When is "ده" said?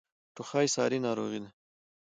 1.43-1.49